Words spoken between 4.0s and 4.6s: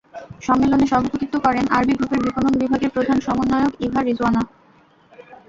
Rizwana.